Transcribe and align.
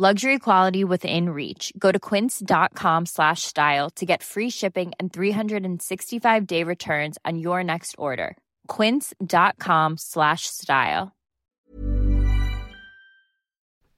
Luxury 0.00 0.38
quality 0.38 0.84
within 0.84 1.30
reach. 1.30 1.72
Go 1.76 1.90
to 1.90 1.98
quince.com 1.98 3.06
slash 3.06 3.42
style 3.42 3.90
to 3.96 4.06
get 4.06 4.22
free 4.22 4.48
shipping 4.48 4.92
and 5.00 5.12
365 5.12 6.46
day 6.46 6.62
returns 6.62 7.18
on 7.24 7.38
your 7.38 7.64
next 7.64 7.96
order. 7.98 8.36
Quince.com 8.68 9.96
slash 9.98 10.42
style. 10.46 11.10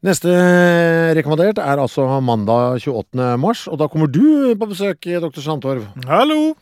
Neste 0.01 0.33
rekommandert 1.13 1.59
er 1.61 1.77
altså 1.77 2.07
mandag 2.25 2.81
28. 2.81 3.37
mars, 3.39 3.67
og 3.69 3.77
da 3.83 3.89
kommer 3.93 4.09
du 4.09 4.55
på 4.57 4.71
besøk, 4.71 5.05
dr. 5.05 5.41
Sandtorv. 5.45 5.85
Hallo! 6.09 6.55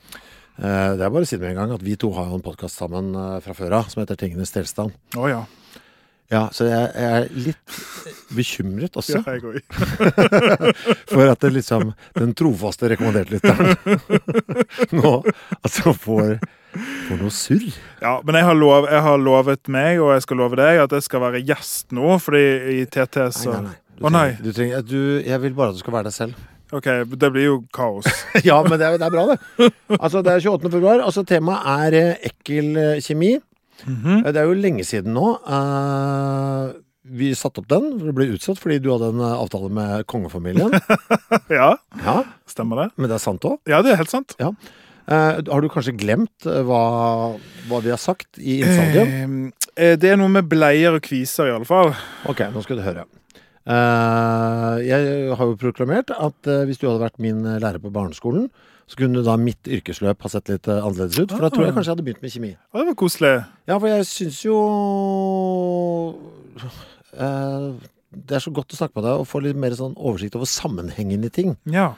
Eh, 0.58 0.97
Det 0.98 1.06
er 1.06 1.14
bare 1.14 1.23
å 1.23 1.30
si 1.30 1.36
det 1.39 1.45
med 1.47 1.52
en 1.55 1.61
gang 1.62 1.77
at 1.78 1.84
vi 1.86 1.95
to 1.95 2.11
har 2.19 2.27
jo 2.27 2.41
en 2.41 2.42
podkast 2.42 2.75
sammen 2.83 3.14
eh, 3.14 3.39
fra 3.47 3.55
før 3.55 3.78
av 3.78 3.86
som 3.95 4.02
heter 4.02 4.19
Tingenes 4.19 4.50
tilstand. 4.50 4.98
Å 5.14 5.30
ja. 5.30 5.45
Ja, 6.28 6.42
så 6.52 6.66
jeg, 6.68 6.90
jeg 6.92 7.08
er 7.18 7.28
litt 7.32 7.76
bekymret 8.36 8.96
også 9.00 9.16
ja. 9.16 9.22
Jeg 9.32 9.44
òg. 9.48 9.62
for 11.14 11.24
at 11.24 11.40
det 11.40 11.54
liksom 11.54 11.94
den 12.18 12.34
trofaste 12.36 12.90
rekommanderte-lytteren 12.92 13.78
nå 14.98 15.12
altså 15.62 15.94
får, 15.96 16.34
får 17.08 17.22
noe 17.22 17.32
surr. 17.32 17.64
Ja, 18.02 18.18
men 18.26 18.36
jeg 18.36 18.48
har, 18.50 18.58
lov, 18.60 18.90
jeg 18.92 19.04
har 19.08 19.24
lovet 19.24 19.72
meg, 19.72 20.02
og 20.04 20.12
jeg 20.16 20.26
skal 20.26 20.40
love 20.42 20.60
deg, 20.60 20.82
at 20.84 20.98
jeg 20.98 21.08
skal 21.08 21.24
være 21.24 21.42
gjest 21.48 21.96
nå, 21.96 22.12
fordi 22.20 22.44
i 22.76 22.84
TT 22.84 23.24
så 23.32 23.56
Nei, 23.56 23.64
nei, 23.64 23.72
nei. 23.72 23.76
Du 23.98 24.04
Å 24.06 24.12
nei. 24.14 24.28
trenger, 24.28 24.44
du 24.44 24.52
trenger, 24.60 24.86
du, 24.86 25.00
jeg 25.26 25.42
vil 25.42 25.56
bare 25.58 25.72
at 25.72 25.78
du 25.80 25.82
skal 25.82 25.96
være 25.96 26.10
deg 26.10 26.14
selv. 26.20 26.46
OK, 26.76 26.86
det 27.16 27.28
blir 27.32 27.46
jo 27.48 27.56
kaos. 27.72 28.04
ja, 28.44 28.60
men 28.66 28.76
det 28.76 28.84
er, 28.84 28.98
det 29.00 29.06
er 29.08 29.14
bra, 29.14 29.24
det. 29.32 29.72
Altså, 29.96 30.20
det 30.20 30.34
er 30.36 30.44
28. 30.44 30.68
februar. 30.76 31.00
Altså, 31.00 31.24
temaet 31.26 31.64
er 31.88 31.96
eh, 31.96 32.26
ekkel 32.28 32.68
kjemi. 33.00 33.38
Mhm. 33.86 34.02
-hmm. 34.04 34.22
Det 34.32 34.36
er 34.36 34.44
jo 34.44 34.54
lenge 34.54 34.84
siden 34.84 35.14
nå. 35.14 35.38
Uh, 35.46 36.72
vi 37.08 37.34
satte 37.34 37.60
opp 37.60 37.68
den. 37.68 37.98
for 37.98 38.06
Det 38.06 38.14
ble 38.14 38.26
utsatt 38.34 38.58
fordi 38.58 38.78
du 38.82 38.90
hadde 38.92 39.14
en 39.14 39.20
eh, 39.20 39.38
avtale 39.38 39.70
med 39.70 40.06
kongefamilien. 40.06 40.70
Ja, 41.48 41.76
Ja, 42.04 42.24
stemmer 42.46 42.76
det? 42.82 42.90
Men 42.96 43.08
det 43.08 43.14
er 43.16 43.24
sant 43.24 43.44
òg. 43.44 43.58
Ja, 43.66 43.80
det 43.82 43.92
er 43.92 43.96
helt 43.96 44.10
sant. 44.10 44.34
Ja. 44.38 44.50
Uh, 45.08 45.40
har 45.48 45.60
du 45.62 45.68
kanskje 45.68 45.96
glemt 45.96 46.44
hva, 46.44 47.38
hva 47.68 47.80
de 47.82 47.88
har 47.90 47.96
sagt 47.96 48.36
i 48.38 48.60
innsalget? 48.60 49.08
Uh, 49.78 49.96
Det 49.96 50.04
er 50.10 50.16
noe 50.16 50.28
med 50.28 50.48
bleier 50.50 50.92
og 50.92 51.00
kviser, 51.02 51.46
i 51.48 51.54
alle 51.54 51.64
fall. 51.64 51.94
Ok, 52.28 52.40
nå 52.52 52.62
skal 52.62 52.77
du 52.77 52.83
høre. 52.83 53.05
Jeg 54.83 55.34
har 55.36 55.44
jo 55.46 55.56
proklamert 55.61 56.11
at 56.11 56.48
hvis 56.67 56.78
du 56.80 56.86
hadde 56.88 57.02
vært 57.05 57.18
min 57.20 57.42
lærer 57.61 57.78
på 57.78 57.90
barneskolen, 57.92 58.48
så 58.88 58.96
kunne 58.96 59.20
da 59.26 59.34
mitt 59.36 59.68
yrkesløp 59.68 60.22
ha 60.24 60.30
sett 60.32 60.48
litt 60.48 60.68
eh, 60.68 60.78
annerledes 60.80 61.18
ut. 61.20 61.30
For 61.34 61.44
da 61.44 61.50
tror 61.52 61.66
jeg 61.68 61.74
kanskje 61.76 61.90
jeg 61.90 61.96
hadde 61.98 62.06
begynt 62.06 62.22
med 62.24 62.32
kjemi. 62.34 62.50
Det 62.56 62.86
var 62.88 62.96
koselig. 63.02 63.32
Ja, 63.68 63.76
for 63.78 63.88
jeg 63.92 64.06
syns 64.08 64.38
jo 64.46 64.56
eh, 67.14 67.68
Det 68.28 68.36
er 68.38 68.44
så 68.44 68.52
godt 68.54 68.72
å 68.74 68.78
snakke 68.80 68.98
med 68.98 69.06
deg 69.08 69.22
og 69.22 69.28
få 69.28 69.42
litt 69.44 69.58
mer 69.60 69.76
sånn 69.78 69.96
oversikt 69.96 70.36
over 70.38 70.48
sammenhengen 70.50 71.26
i 71.28 71.32
ting. 71.32 71.56
Ja. 71.68 71.90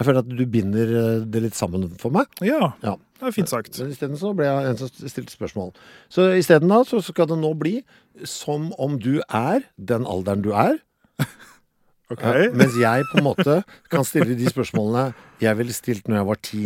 Jeg 0.00 0.08
føler 0.08 0.22
at 0.24 0.30
du 0.32 0.44
binder 0.48 0.92
eh, 0.98 1.24
det 1.28 1.42
litt 1.44 1.58
sammen 1.58 1.90
for 2.00 2.14
meg. 2.14 2.30
Ja, 2.44 2.72
Ja. 2.82 2.96
det 3.20 3.28
er 3.28 3.36
fint 3.36 3.52
sagt. 3.52 3.76
Men 3.78 3.92
isteden 3.92 4.16
så 4.18 4.32
ble 4.36 4.48
jeg 4.48 4.70
en 4.72 4.80
som 4.80 4.88
stilte 4.96 5.34
spørsmål. 5.36 5.74
Så 6.10 6.30
isteden 6.40 6.72
da 6.72 6.80
så 6.88 7.02
skal 7.04 7.28
det 7.30 7.38
nå 7.42 7.52
bli 7.60 7.82
som 8.28 8.70
om 8.82 8.96
du 9.00 9.20
er 9.28 9.66
den 9.78 10.08
alderen 10.08 10.42
du 10.44 10.50
er. 10.56 10.80
OK. 12.10 12.22
Ja, 12.22 12.48
mens 12.52 12.74
jeg 12.76 13.04
på 13.12 13.20
en 13.20 13.24
måte 13.24 13.58
kan 13.92 14.04
stille 14.04 14.34
de 14.38 14.50
spørsmålene 14.50 15.12
jeg 15.42 15.58
ville 15.58 15.72
stilt 15.76 16.08
når 16.10 16.20
jeg 16.20 16.28
var 16.28 16.40
ti. 16.42 16.62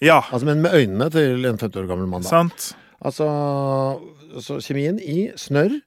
Ja, 0.00 0.20
Altså, 0.32 0.46
men 0.48 0.62
med 0.64 0.74
øynene 0.74 1.10
til 1.12 1.44
en 1.44 1.58
50 1.60 1.76
år 1.82 1.88
gammel 1.88 2.08
mann. 2.08 2.22
da. 2.24 2.28
sant. 2.28 2.72
Altså 3.00 3.26
altså 4.34 4.60
kjemien 4.62 4.98
i 5.00 5.30
snørr, 5.38 5.80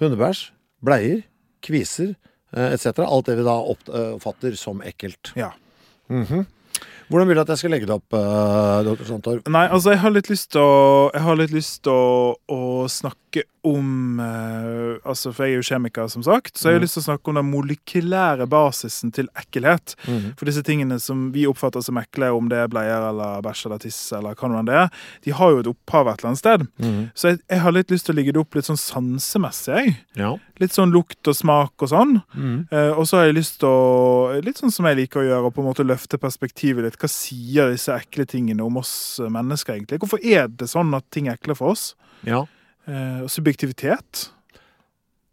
hundebæsj, 0.00 0.50
bleier, 0.84 1.22
kviser 1.62 2.14
eh, 2.56 2.72
etc. 2.74 3.04
Alt 3.06 3.28
det 3.30 3.38
vi 3.38 3.46
da 3.46 3.56
eh, 3.60 4.10
oppfatter 4.16 4.56
som 4.58 4.82
ekkelt. 4.86 5.34
Ja. 5.38 5.52
Mhm. 6.10 6.46
Hvordan 7.12 7.28
vil 7.28 7.36
du 7.36 7.40
at 7.42 7.50
jeg 7.52 7.60
skal 7.60 7.70
legge 7.74 7.86
det 7.86 7.92
opp, 7.92 8.14
uh, 8.16 8.80
doktor? 8.86 9.42
Nei, 9.52 9.66
altså, 9.68 9.90
jeg 9.92 10.00
har 10.00 10.12
litt 10.14 10.30
lyst 10.32 10.48
til 10.54 10.62
å 10.64 11.10
Jeg 11.12 11.20
har 11.26 11.36
litt 11.36 11.52
lyst 11.52 11.86
å, 11.90 11.96
å 12.48 12.60
snakke 12.88 13.21
om 13.64 14.18
eh, 14.20 14.98
Altså, 15.08 15.30
for 15.32 15.46
jeg 15.46 15.54
er 15.54 15.60
jo 15.60 15.66
kjemiker, 15.66 16.08
som 16.10 16.22
sagt, 16.22 16.56
så 16.58 16.68
jeg 16.68 16.74
har 16.74 16.80
Mhm. 16.80 16.84
lyst 16.84 16.94
til 16.98 17.02
å 17.02 17.08
snakke 17.08 17.28
om 17.28 17.34
den 17.38 17.50
molekylære 17.50 18.46
basisen 18.48 19.12
til 19.12 19.28
ekkelhet. 19.38 19.94
Mhm. 20.06 20.36
For 20.38 20.44
disse 20.46 20.62
tingene 20.62 20.98
som 21.00 21.30
vi 21.32 21.44
oppfatter 21.46 21.82
som 21.82 21.96
ekle, 21.98 22.28
om 22.36 22.48
det 22.48 22.58
er 22.58 22.68
bleier 22.68 23.08
eller 23.08 23.40
bæsj 23.42 23.66
eller 23.66 23.78
tiss, 23.78 24.12
eller 24.12 24.34
hva 24.34 24.48
nå 24.50 24.64
det 24.66 24.74
er, 24.74 24.90
de 25.24 25.30
har 25.32 25.50
jo 25.50 25.58
et 25.60 25.66
opphav 25.66 26.08
et 26.12 26.18
eller 26.20 26.28
annet 26.30 26.38
sted. 26.38 26.66
Mhm. 26.80 27.10
Så 27.14 27.28
jeg, 27.30 27.40
jeg 27.48 27.60
har 27.60 27.72
litt 27.72 27.88
lyst 27.90 28.06
til 28.06 28.14
å 28.14 28.18
ligge 28.18 28.32
det 28.32 28.40
opp 28.40 28.54
litt 28.54 28.64
sånn 28.64 28.76
sansemessig. 28.78 29.96
Ja. 30.16 30.36
Litt 30.60 30.70
sånn 30.74 30.92
lukt 30.92 31.26
og 31.28 31.34
smak 31.34 31.72
og 31.82 31.88
sånn. 31.88 32.22
Mhm. 32.36 32.68
Eh, 32.72 32.92
og 32.98 33.06
så 33.06 33.18
har 33.18 33.26
jeg 33.26 33.36
lyst 33.36 33.58
til 33.60 33.68
å, 33.68 34.42
litt 34.44 34.56
sånn 34.60 34.72
som 34.72 34.86
jeg 34.86 34.96
liker 34.96 35.20
å 35.22 35.26
gjøre, 35.28 35.46
og 35.46 35.54
på 35.54 35.62
en 35.62 35.70
måte 35.72 35.86
løfte 35.86 36.18
perspektivet 36.18 36.82
litt. 36.84 36.98
Hva 36.98 37.08
sier 37.08 37.70
disse 37.72 37.88
ekle 37.94 38.26
tingene 38.26 38.60
om 38.64 38.76
oss 38.76 39.18
mennesker, 39.22 39.74
egentlig? 39.78 39.98
Hvorfor 40.02 40.18
er 40.24 40.48
det 40.48 40.68
sånn 40.68 40.94
at 40.94 41.04
ting 41.10 41.28
er 41.28 41.36
ekle 41.38 41.56
for 41.56 41.70
oss? 41.72 41.94
ja. 42.24 42.44
Eh, 42.86 43.26
subjektivitet. 43.30 44.30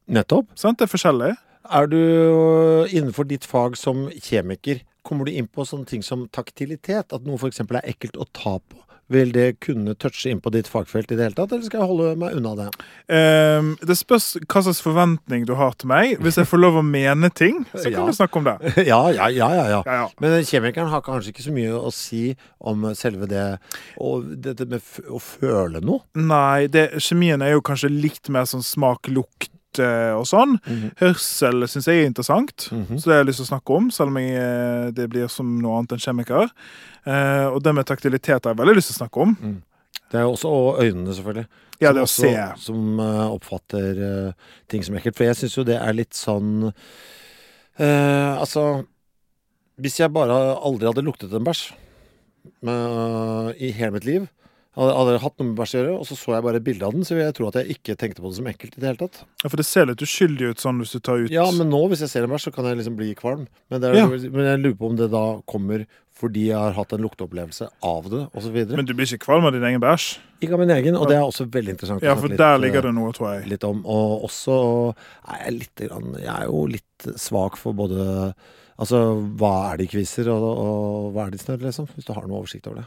Nettopp. 0.09 0.51
Sant? 0.55 0.79
Det 0.79 0.85
er 0.85 0.91
forskjellig. 0.91 1.31
Er 1.69 1.85
du 1.89 1.97
øh, 1.97 2.93
innenfor 2.93 3.25
ditt 3.29 3.45
fag 3.45 3.77
som 3.77 4.07
kjemiker, 4.09 4.81
kommer 5.05 5.25
du 5.25 5.33
inn 5.33 5.47
på 5.49 5.65
sånne 5.65 5.89
ting 5.89 6.05
som 6.05 6.27
taktilitet? 6.33 7.13
At 7.13 7.25
noe 7.25 7.37
f.eks. 7.37 7.61
er 7.61 7.89
ekkelt 7.89 8.17
å 8.17 8.27
ta 8.33 8.57
på? 8.61 8.81
Vil 9.09 9.31
det 9.33 9.59
kunne 9.65 9.95
touche 9.97 10.29
inn 10.29 10.39
på 10.41 10.51
ditt 10.53 10.67
fagfelt 10.69 11.09
i 11.11 11.17
det 11.17 11.23
hele 11.25 11.37
tatt, 11.37 11.51
eller 11.55 11.65
skal 11.65 11.81
jeg 11.81 11.89
holde 11.89 12.11
meg 12.21 12.35
unna 12.37 12.51
det? 12.59 12.67
Um, 13.09 13.71
det 13.81 13.95
spørs 13.97 14.27
hva 14.45 14.61
slags 14.67 14.81
forventning 14.85 15.47
du 15.49 15.55
har 15.57 15.73
til 15.81 15.89
meg. 15.89 16.15
Hvis 16.21 16.37
jeg 16.37 16.45
får 16.49 16.61
lov 16.61 16.77
å 16.77 16.85
mene 16.85 17.31
ting, 17.33 17.63
så 17.73 17.87
kan 17.89 17.97
Ja. 17.97 18.05
du 18.05 18.13
snakke 18.13 18.37
om 18.37 18.45
det. 18.51 18.55
ja, 18.91 19.01
ja, 19.15 19.27
ja, 19.33 19.49
ja, 19.57 19.67
ja. 19.83 20.07
Men 20.21 20.37
kjemikeren 20.45 20.91
har 20.93 21.01
kanskje 21.05 21.33
ikke 21.33 21.47
så 21.47 21.55
mye 21.55 21.73
å 21.73 21.89
si 21.93 22.35
om 22.61 22.85
selve 22.93 23.25
det 23.29 23.47
og 23.97 24.29
dette 24.45 24.67
med 24.69 24.81
å 25.09 25.17
føle 25.19 25.81
noe. 25.81 26.05
Nei, 26.15 26.67
det, 26.71 26.91
kjemien 27.01 27.41
er 27.41 27.55
jo 27.57 27.61
kanskje 27.65 27.89
litt 27.89 28.29
mer 28.29 28.45
sånn 28.49 28.63
smak, 28.65 29.09
lukt 29.09 29.49
eh, 29.49 29.58
og 29.77 30.25
sånn. 30.25 30.57
Mhm. 30.65 30.95
Hørsel 30.97 31.67
syns 31.69 31.85
jeg 31.85 32.01
er 32.03 32.07
interessant, 32.09 32.69
Mhm. 32.71 32.97
så 32.97 33.03
det 33.05 33.13
har 33.13 33.23
jeg 33.23 33.27
lyst 33.27 33.37
til 33.43 33.45
å 33.45 33.59
snakke 33.59 33.75
om, 33.77 33.91
selv 33.91 34.07
om 34.09 34.17
jeg, 34.17 34.33
eh, 34.35 34.91
det 34.91 35.09
blir 35.09 35.27
som 35.29 35.61
noe 35.61 35.77
annet 35.77 35.91
enn 35.91 35.99
kjemiker. 35.99 36.49
Eh, 37.05 37.45
og 37.53 37.61
det 37.61 37.75
med 37.75 37.85
taktilitet 37.85 38.43
har 38.43 38.55
jeg 38.55 38.57
veldig 38.57 38.75
lyst 38.75 38.89
til 38.91 38.97
å 38.97 39.07
snakke 39.07 39.21
om. 39.21 39.61
Det 40.09 40.17
er 40.17 40.23
jo 40.23 40.31
også 40.33 40.45
og 40.49 40.79
øynene, 40.81 41.13
selvfølgelig. 41.13 41.47
Ja, 41.79 41.89
som 41.89 41.95
det 41.95 42.01
å 42.01 42.07
også- 42.07 42.55
se. 42.57 42.61
Som 42.65 42.99
uh, 42.99 43.29
oppfatter 43.29 44.27
uh, 44.27 44.31
ting 44.67 44.81
som 44.83 44.95
ekkelt. 44.95 45.15
For 45.15 45.23
jeg 45.25 45.35
syns 45.35 45.55
jo 45.55 45.63
det 45.63 45.77
er 45.79 45.93
litt 45.93 46.11
sånn 46.13 46.73
uh, 47.79 48.37
Altså 48.41 48.85
Hvis 49.79 49.97
jeg 49.99 50.11
bare 50.11 50.57
aldri 50.59 50.87
hadde 50.91 51.05
luktet 51.05 51.31
en 51.33 51.45
bæsj 51.45 51.71
i 53.61 53.71
hele 53.71 53.91
mitt 53.91 54.05
liv 54.05 54.27
hadde 54.79 55.19
hatt 55.23 55.37
noe 55.39 55.47
med 55.49 55.57
bæsj 55.59 55.73
å 55.75 55.79
gjøre, 55.81 55.93
og 55.99 56.05
så 56.07 56.15
så 56.19 56.33
jeg 56.35 56.43
bare 56.45 56.59
et 56.61 56.63
bilde 56.63 56.85
av 56.87 56.93
den, 56.95 57.03
så 57.07 57.17
jeg 57.19 57.33
tror 57.35 57.49
at 57.51 57.59
jeg 57.59 57.75
ikke 57.77 57.95
tenkte 57.99 58.21
på 58.23 58.29
det 58.31 58.37
som 58.39 58.47
ekkelt 58.51 58.77
i 58.77 58.81
det 58.83 58.87
hele 58.87 59.01
tatt. 59.01 59.21
Ja, 59.43 59.49
For 59.51 59.57
det 59.59 59.65
ser 59.67 59.89
litt 59.89 60.03
uskyldig 60.05 60.53
ut 60.53 60.63
sånn 60.63 60.79
hvis 60.83 60.93
du 60.95 60.99
tar 61.03 61.23
ut 61.25 61.33
Ja, 61.33 61.47
men 61.51 61.69
nå, 61.73 61.81
hvis 61.91 62.03
jeg 62.05 62.11
ser 62.13 62.23
en 62.27 62.31
bæsj, 62.31 62.47
så 62.47 62.53
kan 62.55 62.69
jeg 62.69 62.79
liksom 62.79 62.95
bli 62.99 63.09
kvalm. 63.19 63.47
Men, 63.69 63.81
det 63.83 63.89
er, 63.91 63.99
Ja. 63.99 64.07
men 64.07 64.45
jeg 64.47 64.61
lurer 64.63 64.77
på 64.79 64.89
om 64.91 64.95
det 64.99 65.09
da 65.11 65.25
kommer 65.49 65.85
fordi 66.19 66.49
jeg 66.49 66.59
har 66.59 66.73
hatt 66.75 66.91
en 66.91 66.99
lukteopplevelse 67.05 67.69
av 67.87 68.09
det, 68.11 68.25
osv. 68.35 68.55
Men 68.75 68.85
du 68.87 68.93
blir 68.93 69.07
ikke 69.07 69.23
kvalm 69.23 69.45
av 69.47 69.53
din 69.55 69.63
egen 69.63 69.79
bæsj? 69.79 70.17
Ikke 70.43 70.53
av 70.57 70.59
min 70.59 70.73
egen, 70.75 70.95
og 70.99 71.07
det 71.07 71.15
er 71.15 71.23
også 71.23 71.47
veldig 71.51 71.75
interessant. 71.77 72.03
Ja, 72.03 72.15
for 72.19 72.27
litt, 72.27 72.37
der 72.39 72.57
eh, 72.57 72.63
ligger 72.65 72.81
det 72.87 72.93
noe, 72.95 73.11
tror 73.15 73.37
jeg. 73.37 73.47
litt 73.53 73.63
om. 73.63 73.85
Og 73.87 74.25
også 74.27 74.57
er 75.31 75.45
jeg 75.45 75.53
litt 75.61 75.83
grann, 75.87 76.15
Jeg 76.19 76.33
er 76.35 76.47
jo 76.51 76.65
litt 76.67 77.11
svak 77.15 77.55
for 77.57 77.73
både 77.73 78.33
Altså, 78.79 79.19
hva 79.35 79.73
er 79.73 79.77
det 79.77 79.89
i 79.89 79.91
kviser, 79.91 80.29
og, 80.31 80.43
og 80.47 81.07
hva 81.11 81.25
er 81.25 81.31
det 81.33 81.41
i 81.41 81.43
snørr, 81.43 81.65
liksom? 81.67 81.89
Hvis 81.97 82.05
du 82.07 82.13
har 82.15 82.23
noe 82.23 82.39
oversikt 82.39 82.67
over 82.69 82.79
det. 82.79 82.85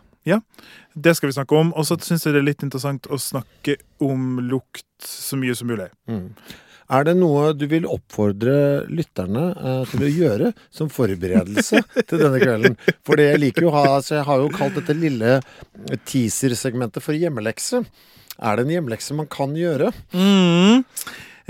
Det 0.94 1.14
skal 1.16 1.30
vi 1.30 1.36
snakke 1.36 1.56
om. 1.58 1.72
Og 1.76 1.86
så 1.88 1.98
syns 2.02 2.26
jeg 2.26 2.36
det 2.36 2.42
er 2.42 2.50
litt 2.50 2.66
interessant 2.66 3.08
å 3.10 3.18
snakke 3.20 3.78
om 4.02 4.36
lukt 4.50 4.86
så 5.06 5.38
mye 5.40 5.56
som 5.58 5.70
mulig. 5.72 5.88
Mm. 6.10 6.28
Er 6.92 7.06
det 7.08 7.14
noe 7.16 7.52
du 7.56 7.64
vil 7.70 7.86
oppfordre 7.88 8.84
lytterne 8.92 9.44
eh, 9.56 9.82
til 9.88 10.04
å 10.04 10.10
gjøre 10.10 10.50
som 10.74 10.90
forberedelse 10.92 11.80
til 12.08 12.20
denne 12.20 12.40
kvelden? 12.42 12.76
For 13.06 13.18
det 13.18 13.30
jeg 13.30 13.42
liker 13.46 13.68
jo 13.68 13.74
ha 13.74 14.00
Så 14.04 14.18
jeg 14.18 14.26
har 14.28 14.42
jo 14.42 14.50
kalt 14.52 14.76
dette 14.76 14.96
lille 14.98 15.38
teaser-segmentet 16.08 17.04
for 17.04 17.16
hjemmelekse. 17.16 17.84
Er 18.42 18.58
det 18.58 18.66
en 18.66 18.74
hjemmelekse 18.76 19.16
man 19.16 19.30
kan 19.30 19.54
gjøre? 19.56 19.92
Mm. 20.12 20.84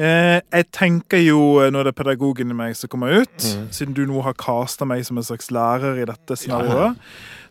Eh, 0.03 0.41
jeg 0.51 0.67
tenker 0.75 1.21
jo, 1.23 1.41
eh, 1.63 1.69
når 1.71 1.87
det 1.87 1.93
er 1.93 1.99
pedagogen 2.03 2.51
i 2.51 2.57
meg 2.59 2.75
som 2.75 2.91
kommer 2.91 3.21
ut, 3.23 3.37
Mm. 3.39 3.69
siden 3.71 3.95
du 3.95 4.05
nå 4.07 4.23
har 4.25 4.35
casta 4.35 4.85
meg 4.89 5.05
som 5.07 5.17
en 5.21 5.23
slags 5.23 5.51
lærer 5.55 6.01
i 6.03 6.05
dette 6.09 6.35
scenarioet, 6.37 6.97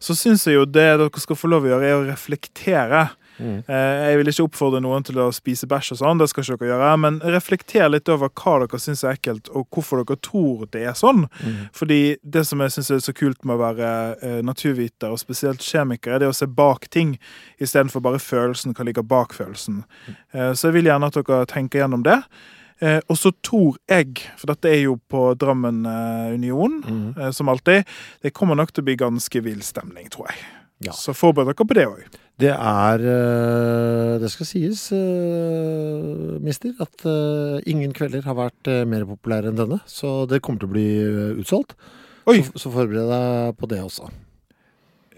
så 0.01 0.15
syns 0.18 0.44
jeg 0.45 0.56
jo 0.57 0.65
det 0.65 0.98
dere 1.00 1.19
skal 1.21 1.36
få 1.39 1.48
lov 1.48 1.63
å 1.63 1.71
gjøre, 1.71 1.86
er 1.88 2.00
å 2.01 2.07
reflektere. 2.09 3.03
Mm. 3.39 3.63
Eh, 3.68 4.10
jeg 4.12 4.18
vil 4.19 4.30
ikke 4.31 4.44
oppfordre 4.45 4.81
noen 4.83 5.04
til 5.07 5.16
å 5.24 5.30
spise 5.33 5.68
bæsj 5.68 5.94
og 5.95 6.00
sånn, 6.01 6.19
det 6.22 6.28
skal 6.30 6.44
ikke 6.44 6.57
dere 6.62 6.74
gjøre, 6.75 6.92
men 7.00 7.19
reflekter 7.33 7.89
litt 7.89 8.10
over 8.13 8.30
hva 8.30 8.57
dere 8.66 8.80
syns 8.83 9.04
er 9.04 9.16
ekkelt, 9.18 9.50
og 9.56 9.68
hvorfor 9.74 10.04
dere 10.04 10.19
tror 10.22 10.68
det 10.72 10.83
er 10.86 10.94
sånn. 11.00 11.25
Mm. 11.42 11.57
Fordi 11.74 12.00
det 12.24 12.45
som 12.48 12.60
jeg 12.66 12.75
syns 12.75 12.92
er 12.92 13.00
så 13.07 13.13
kult 13.18 13.44
med 13.45 13.56
å 13.57 13.63
være 13.63 13.92
eh, 14.22 14.39
naturviter, 14.45 15.10
og 15.12 15.19
spesielt 15.22 15.62
kjemiker, 15.66 16.16
er 16.16 16.19
det 16.25 16.31
å 16.31 16.36
se 16.38 16.45
bak 16.48 16.89
ting, 16.94 17.16
istedenfor 17.62 18.01
bare 18.06 18.19
følelsen, 18.22 18.74
hva 18.78 18.86
ligger 18.86 19.04
bak 19.07 19.34
følelsen. 19.34 19.84
Eh, 20.34 20.51
så 20.54 20.69
jeg 20.69 20.80
vil 20.81 20.92
gjerne 20.92 21.07
at 21.12 21.18
dere 21.22 21.45
tenker 21.50 21.81
gjennom 21.86 22.04
det. 22.06 22.19
Eh, 22.81 22.98
og 23.13 23.18
så 23.18 23.30
tror 23.45 23.75
jeg, 23.89 24.24
for 24.42 24.50
dette 24.50 24.66
er 24.72 24.80
jo 24.88 24.95
på 25.10 25.36
Drammen 25.38 25.84
eh, 25.86 26.34
Union, 26.34 26.80
Mm. 26.81 27.13
eh, 27.18 27.30
som 27.31 27.50
alltid, 27.50 27.86
det 28.24 28.34
kommer 28.34 28.56
nok 28.57 28.72
til 28.74 28.81
å 28.81 28.88
bli 28.88 28.95
ganske 28.98 29.42
vill 29.45 29.62
stemning, 29.62 30.10
tror 30.10 30.31
jeg. 30.31 30.39
Ja. 30.88 30.92
Så 30.98 31.13
forbered 31.13 31.45
dere 31.51 31.62
på 31.69 31.75
det 31.77 31.86
òg. 31.86 32.01
Det 32.41 32.51
er 32.55 33.03
eh, 33.05 34.15
Det 34.21 34.31
skal 34.33 34.49
sies, 34.49 34.88
eh, 34.95 36.39
mister, 36.41 36.73
at 36.81 37.05
eh, 37.05 37.61
ingen 37.69 37.93
kvelder 37.93 38.25
har 38.25 38.38
vært 38.38 38.71
mer 38.89 39.05
populære 39.09 39.51
enn 39.51 39.59
denne. 39.59 39.81
Så 39.89 40.25
det 40.29 40.41
kommer 40.41 40.63
til 40.63 40.71
å 40.71 40.75
bli 40.75 40.88
utsolgt. 41.43 41.77
Oi! 42.29 42.41
Så, 42.47 42.65
så 42.65 42.73
forbered 42.73 43.09
deg 43.11 43.55
på 43.59 43.69
det 43.69 43.81
også. 43.83 44.09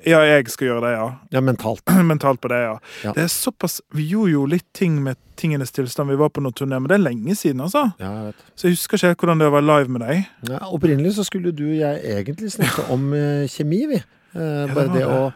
Ja, 0.04 0.20
jeg 0.28 0.50
skal 0.52 0.68
gjøre 0.68 0.84
det, 0.84 0.96
ja. 0.98 1.06
Ja, 1.32 1.42
mentalt. 1.46 1.84
Mentalt 2.12 2.42
på 2.44 2.52
det, 2.52 2.60
ja. 2.66 2.74
Ja. 3.06 3.14
Det 3.16 3.24
er 3.24 3.30
såpass 3.32 3.78
Vi 3.96 4.10
gjorde 4.12 4.34
jo 4.34 4.42
litt 4.52 4.68
ting 4.76 4.98
med 5.06 5.16
tingenes 5.40 5.72
tilstand. 5.72 6.12
Vi 6.12 6.20
var 6.20 6.34
på 6.36 6.44
noen 6.44 6.56
turné, 6.58 6.76
men 6.76 6.92
det 6.92 6.98
er 6.98 7.06
lenge 7.06 7.38
siden, 7.40 7.64
altså. 7.64 7.86
Ja, 8.04 8.12
jeg 8.20 8.34
vet. 8.34 8.44
Så 8.60 8.68
jeg 8.68 8.76
husker 8.76 9.00
ikke 9.00 9.14
helt 9.14 9.24
hvordan 9.24 9.46
det 9.46 9.54
var 9.56 9.64
live 9.64 9.96
med 9.96 10.04
deg. 10.04 10.28
Ja, 10.52 10.60
opprinnelig 10.76 11.16
så 11.16 11.24
skulle 11.28 11.56
du 11.56 11.70
og 11.70 11.80
jeg 11.80 12.04
egentlig 12.18 12.52
snakke 12.58 12.90
om 12.92 13.08
kjemi, 13.54 13.86
vi. 13.94 14.04
Eh, 14.34 14.68
det 14.68 14.76
bare 14.76 14.90
det 14.92 15.04
det. 15.04 15.08
å 15.08 15.32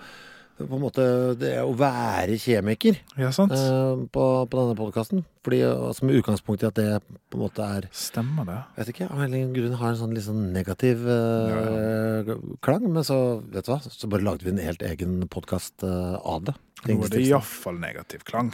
på 0.57 0.67
en 0.77 0.81
måte 0.81 1.03
det 1.37 1.53
å 1.61 1.71
være 1.77 2.37
kjemiker 2.41 2.97
Ja, 3.19 3.29
sant? 3.35 3.53
eh, 3.53 4.03
på, 4.13 4.23
på 4.49 4.59
denne 4.61 4.77
podkasten. 4.79 5.23
Altså, 5.47 6.03
Med 6.03 6.17
utgangspunkt 6.19 6.63
i 6.65 6.67
at 6.67 6.75
det 6.75 6.87
på 7.31 7.37
en 7.37 7.43
måte 7.45 7.63
er 7.63 7.85
Stemmer 7.95 8.43
det. 8.49 8.57
Vet 8.79 8.89
ikke, 8.91 9.07
av 9.07 9.21
en 9.21 9.27
eller 9.29 9.45
annen 9.45 9.53
grunn 9.55 9.77
har 9.79 9.93
en 9.93 9.99
sånn 10.01 10.15
litt 10.17 10.25
sånn 10.25 10.47
negativ 10.55 11.05
eh, 11.07 12.33
klang. 12.65 12.87
Men 12.91 13.05
så, 13.07 13.19
vet 13.53 13.67
du 13.67 13.71
hva, 13.71 13.79
så 13.85 14.09
bare 14.11 14.25
lagde 14.27 14.43
vi 14.47 14.55
en 14.55 14.63
helt 14.65 14.83
egen 14.83 15.21
podkast 15.31 15.85
av 15.87 16.49
det. 16.49 16.57
Nå 16.85 16.93
er 17.07 17.09
det 17.09 17.23
iallfall 17.25 17.79
negativ 17.81 18.21
klang. 18.27 18.51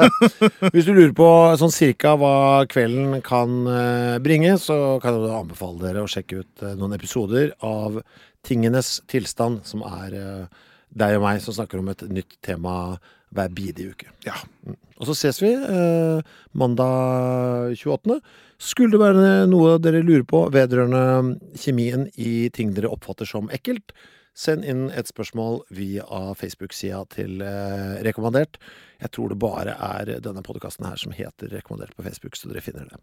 Hvis 0.74 0.88
du 0.88 0.92
lurer 0.96 1.12
på 1.14 1.28
sånn 1.60 1.72
cirka 1.72 2.16
hva 2.18 2.64
kvelden 2.70 3.20
kan 3.24 3.60
eh, 3.70 4.16
bringe, 4.24 4.56
så 4.58 4.96
kan 5.02 5.14
jeg 5.20 5.34
anbefale 5.38 5.82
dere 5.84 6.02
å 6.02 6.10
sjekke 6.10 6.40
ut 6.42 6.64
eh, 6.66 6.74
noen 6.80 6.96
episoder 6.96 7.52
av 7.64 8.00
Tingenes 8.44 8.96
tilstand, 9.08 9.62
som 9.68 9.84
er 9.86 10.16
eh, 10.18 10.62
deg 10.94 11.18
og 11.18 11.24
meg 11.26 11.42
som 11.42 11.56
snakker 11.56 11.80
om 11.80 11.90
et 11.92 12.06
nytt 12.10 12.38
tema 12.44 12.96
hver 13.34 13.50
bidige 13.54 13.94
uke. 13.94 14.10
Ja. 14.26 14.36
Mm. 14.66 14.78
Og 15.02 15.08
så 15.08 15.16
ses 15.18 15.40
vi 15.42 15.50
eh, 15.54 16.34
mandag 16.54 17.74
28. 17.74 18.20
Skulle 18.62 18.94
det 18.94 19.02
være 19.02 19.32
noe 19.50 19.76
dere 19.82 20.04
lurer 20.04 20.26
på 20.28 20.44
vedrørende 20.54 21.34
kjemien 21.58 22.06
i 22.14 22.48
ting 22.54 22.72
dere 22.76 22.92
oppfatter 22.94 23.28
som 23.28 23.50
ekkelt, 23.54 23.92
send 24.34 24.66
inn 24.66 24.86
et 24.94 25.10
spørsmål 25.10 25.60
via 25.74 26.06
Facebook-sida 26.38 27.02
til 27.14 27.42
eh, 27.42 28.00
Rekommandert. 28.06 28.58
Jeg 29.02 29.14
tror 29.14 29.34
det 29.34 29.42
bare 29.42 29.74
er 29.74 30.16
denne 30.22 30.42
podkasten 30.46 30.86
her 30.88 30.98
som 31.00 31.14
heter 31.14 31.50
Rekommandert 31.54 31.98
på 31.98 32.06
Facebook, 32.06 32.38
så 32.38 32.50
dere 32.50 32.64
finner 32.64 32.90
det. 32.90 33.02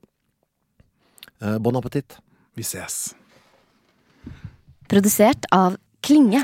Eh, 1.41 1.57
bon 1.59 1.75
appétit. 1.79 2.19
Vi 2.55 2.63
ses. 2.67 3.15
Produsert 4.91 5.47
av 5.55 5.79
Klinge. 6.03 6.43